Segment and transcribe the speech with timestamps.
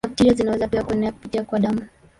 [0.05, 1.81] Bakteria zinaweza pia kuenea kupitia kwa damu.